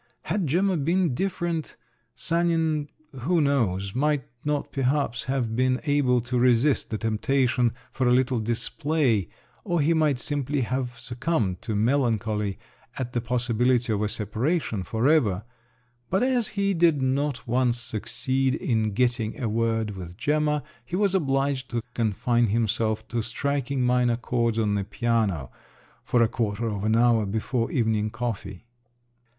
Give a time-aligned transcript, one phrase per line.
[0.23, 2.89] Had Gemma been different—Sanin…
[3.19, 3.93] who knows?…
[3.93, 9.93] might not perhaps have been able to resist the temptation for a little display—or he
[9.93, 12.57] might simply have succumbed to melancholy
[12.97, 15.43] at the possibility of a separation for ever….
[16.09, 21.13] But as he did not once succeed in getting a word with Gemma, he was
[21.13, 25.51] obliged to confine himself to striking minor chords on the piano
[26.03, 28.65] for a quarter of an hour before evening coffee.